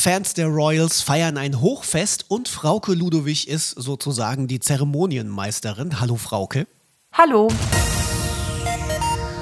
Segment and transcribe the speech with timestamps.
[0.00, 6.00] Fans der Royals feiern ein Hochfest und Frauke Ludowig ist sozusagen die Zeremonienmeisterin.
[6.00, 6.66] Hallo Frauke.
[7.12, 7.48] Hallo.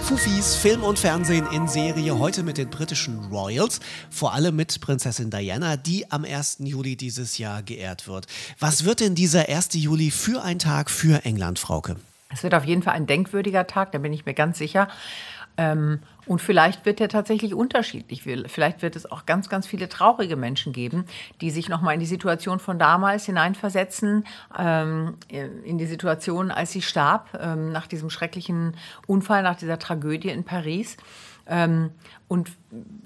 [0.03, 3.79] Fufis Film und Fernsehen in Serie heute mit den britischen Royals,
[4.11, 6.57] vor allem mit Prinzessin Diana, die am 1.
[6.65, 8.27] Juli dieses Jahr geehrt wird.
[8.59, 9.75] Was wird denn dieser 1.
[9.75, 11.95] Juli für ein Tag für England, Frauke?
[12.31, 14.89] Es wird auf jeden Fall ein denkwürdiger Tag, da bin ich mir ganz sicher.
[15.59, 18.23] Ähm, und vielleicht wird er tatsächlich unterschiedlich.
[18.23, 21.05] Vielleicht wird es auch ganz, ganz viele traurige Menschen geben,
[21.41, 24.25] die sich nochmal in die Situation von damals hineinversetzen,
[24.57, 30.29] ähm, in die Situation, als sie starb, ähm, nach diesem schrecklichen Unfall, nach dieser Tragödie
[30.29, 30.97] in Paris.
[31.47, 31.91] Ähm,
[32.29, 32.51] und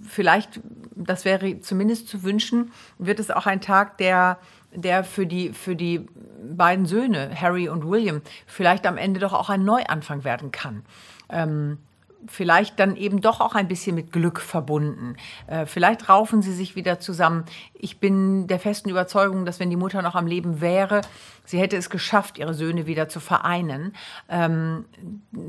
[0.06, 0.60] vielleicht,
[0.94, 4.38] das wäre zumindest zu wünschen, wird es auch ein Tag, der
[4.74, 6.06] der für die, für die
[6.42, 10.82] beiden Söhne, Harry und William, vielleicht am Ende doch auch ein Neuanfang werden kann.
[11.28, 11.76] Ähm,
[12.26, 15.16] vielleicht dann eben doch auch ein bisschen mit Glück verbunden.
[15.46, 17.44] Äh, vielleicht raufen sie sich wieder zusammen.
[17.74, 21.02] Ich bin der festen Überzeugung, dass wenn die Mutter noch am Leben wäre,
[21.44, 23.94] sie hätte es geschafft, ihre Söhne wieder zu vereinen.
[24.28, 24.84] Ähm,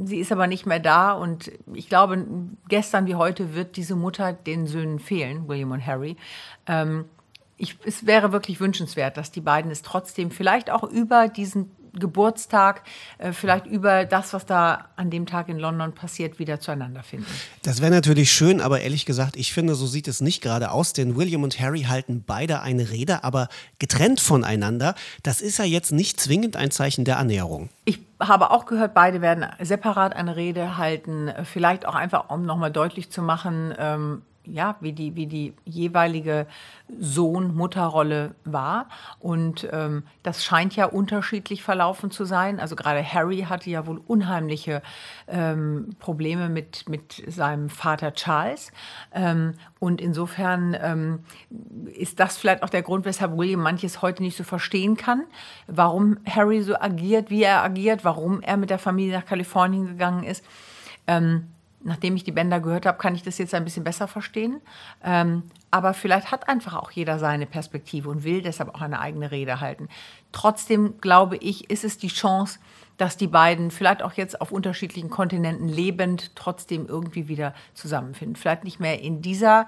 [0.06, 2.26] sie ist aber nicht mehr da und ich glaube,
[2.70, 6.18] gestern wie heute wird diese Mutter den Söhnen fehlen, William und Harry.
[6.68, 7.06] Ähm,
[7.58, 12.84] ich, es wäre wirklich wünschenswert, dass die beiden es trotzdem vielleicht auch über diesen Geburtstag,
[13.20, 17.28] äh, vielleicht über das, was da an dem Tag in London passiert, wieder zueinander finden.
[17.62, 20.94] Das wäre natürlich schön, aber ehrlich gesagt, ich finde, so sieht es nicht gerade aus,
[20.94, 23.48] denn William und Harry halten beide eine Rede, aber
[23.80, 24.96] getrennt voneinander.
[25.22, 27.70] Das ist ja jetzt nicht zwingend ein Zeichen der Annäherung.
[27.86, 32.72] Ich habe auch gehört, beide werden separat eine Rede halten, vielleicht auch einfach, um nochmal
[32.72, 36.48] deutlich zu machen, ähm, ja, wie die, wie die jeweilige
[37.00, 38.88] Sohn-Mutter-Rolle war.
[39.20, 42.60] Und ähm, das scheint ja unterschiedlich verlaufen zu sein.
[42.60, 44.82] Also gerade Harry hatte ja wohl unheimliche
[45.28, 48.72] ähm, Probleme mit, mit seinem Vater Charles.
[49.14, 51.20] Ähm, und insofern ähm,
[51.94, 55.24] ist das vielleicht auch der Grund, weshalb William manches heute nicht so verstehen kann,
[55.68, 60.24] warum Harry so agiert, wie er agiert, warum er mit der Familie nach Kalifornien gegangen
[60.24, 60.44] ist.
[61.08, 61.48] Ähm,
[61.84, 64.62] nachdem ich die Bänder gehört habe, kann ich das jetzt ein bisschen besser verstehen.
[65.04, 69.32] Ähm, aber vielleicht hat einfach auch jeder seine Perspektive und will deshalb auch eine eigene
[69.32, 69.90] Rede halten.
[70.32, 72.60] Trotzdem glaube ich, ist es die Chance,
[72.98, 78.36] dass die beiden vielleicht auch jetzt auf unterschiedlichen Kontinenten lebend trotzdem irgendwie wieder zusammenfinden.
[78.36, 79.68] Vielleicht nicht mehr in dieser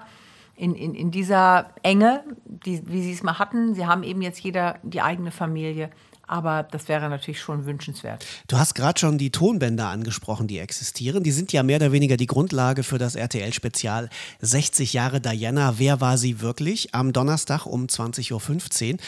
[0.58, 3.74] in, in, in dieser Enge, die, wie sie es mal hatten.
[3.74, 5.90] Sie haben eben jetzt jeder die eigene Familie,
[6.26, 8.26] aber das wäre natürlich schon wünschenswert.
[8.48, 11.22] Du hast gerade schon die Tonbänder angesprochen, die existieren.
[11.22, 14.08] Die sind ja mehr oder weniger die Grundlage für das RTL-Spezial
[14.40, 15.78] 60 Jahre Diana.
[15.78, 16.94] Wer war sie wirklich?
[16.94, 18.98] Am Donnerstag um 20.15 Uhr.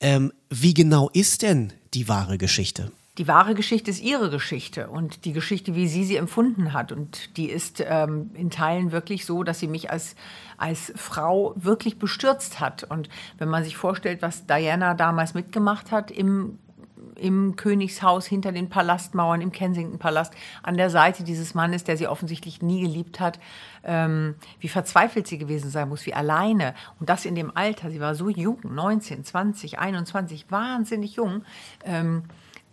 [0.00, 2.90] Ähm, wie genau ist denn die wahre Geschichte?
[3.18, 6.92] Die wahre Geschichte ist ihre Geschichte und die Geschichte, wie sie sie empfunden hat.
[6.92, 10.14] Und die ist ähm, in Teilen wirklich so, dass sie mich als,
[10.56, 12.84] als Frau wirklich bestürzt hat.
[12.84, 16.60] Und wenn man sich vorstellt, was Diana damals mitgemacht hat im
[17.18, 22.62] im Königshaus hinter den Palastmauern, im Kensington-Palast, an der Seite dieses Mannes, der sie offensichtlich
[22.62, 23.38] nie geliebt hat,
[23.84, 26.74] ähm, wie verzweifelt sie gewesen sein muss, wie alleine.
[27.00, 31.42] Und das in dem Alter, sie war so jung, 19, 20, 21, wahnsinnig jung.
[31.84, 32.24] Ähm,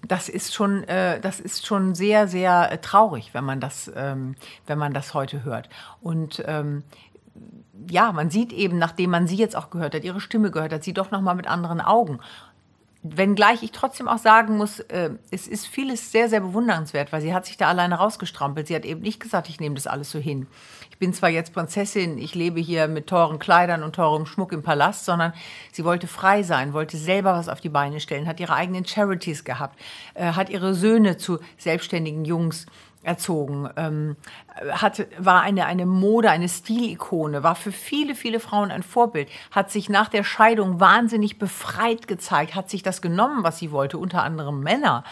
[0.07, 4.35] das ist schon, äh, das ist schon sehr, sehr äh, traurig, wenn man das, ähm,
[4.67, 5.69] wenn man das heute hört.
[6.01, 6.83] Und ähm,
[7.89, 10.83] ja, man sieht eben, nachdem man sie jetzt auch gehört hat, ihre Stimme gehört hat,
[10.83, 12.19] sie doch noch mal mit anderen Augen
[13.07, 17.33] wenngleich ich trotzdem auch sagen muss, äh, es ist vieles sehr, sehr bewundernswert, weil sie
[17.33, 18.67] hat sich da alleine rausgestrampelt.
[18.67, 20.47] Sie hat eben nicht gesagt, ich nehme das alles so hin.
[20.89, 24.63] Ich bin zwar jetzt Prinzessin, ich lebe hier mit teuren Kleidern und teurem Schmuck im
[24.63, 25.33] Palast, sondern
[25.71, 29.43] sie wollte frei sein, wollte selber was auf die Beine stellen, hat ihre eigenen Charities
[29.43, 29.79] gehabt,
[30.15, 32.65] äh, hat ihre Söhne zu selbstständigen Jungs
[33.05, 34.15] erzogen, ähm,
[34.71, 39.71] hat, war eine, eine Mode, eine Stilikone, war für viele, viele Frauen ein Vorbild, hat
[39.71, 44.23] sich nach der Scheidung wahnsinnig befreit gezeigt, hat sich das genommen, was sie wollte, unter
[44.23, 45.03] anderem Männer.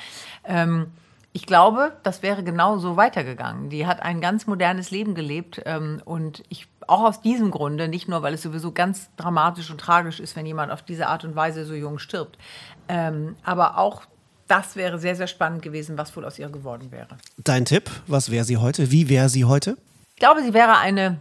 [0.43, 0.91] Ähm,
[1.35, 3.69] ich glaube, das wäre genau so weitergegangen.
[3.69, 8.07] Die hat ein ganz modernes Leben gelebt ähm, und ich auch aus diesem Grunde, nicht
[8.07, 11.35] nur, weil es sowieso ganz dramatisch und tragisch ist, wenn jemand auf diese Art und
[11.35, 12.37] Weise so jung stirbt,
[12.87, 14.03] ähm, aber auch
[14.47, 17.17] das wäre sehr, sehr spannend gewesen, was wohl aus ihr geworden wäre.
[17.37, 18.91] Dein Tipp, was wäre sie heute?
[18.91, 19.77] Wie wäre sie heute?
[20.15, 21.17] Ich glaube, sie wäre eine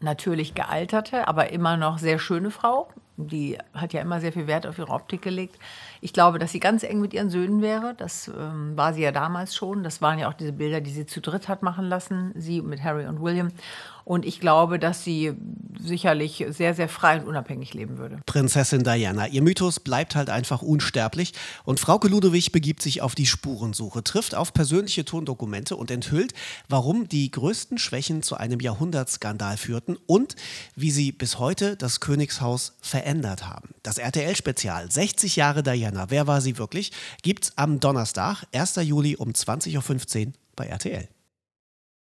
[0.00, 2.88] natürlich gealterte, aber immer noch sehr schöne Frau.
[3.20, 5.58] Die hat ja immer sehr viel Wert auf ihre Optik gelegt.
[6.00, 7.94] Ich glaube, dass sie ganz eng mit ihren Söhnen wäre.
[7.98, 9.82] Das ähm, war sie ja damals schon.
[9.82, 12.82] Das waren ja auch diese Bilder, die sie zu dritt hat machen lassen, sie mit
[12.84, 13.50] Harry und William.
[14.08, 15.34] Und ich glaube, dass sie
[15.78, 18.20] sicherlich sehr, sehr frei und unabhängig leben würde.
[18.24, 19.26] Prinzessin Diana.
[19.26, 21.34] Ihr Mythos bleibt halt einfach unsterblich.
[21.64, 26.32] Und Frauke Ludewig begibt sich auf die Spurensuche, trifft auf persönliche Tondokumente und enthüllt,
[26.70, 30.36] warum die größten Schwächen zu einem Jahrhundertskandal führten und
[30.74, 33.70] wie sie bis heute das Königshaus verändert haben.
[33.82, 38.76] Das RTL-Spezial 60 Jahre Diana, wer war sie wirklich, gibt's am Donnerstag, 1.
[38.82, 41.08] Juli um 20.15 Uhr bei RTL.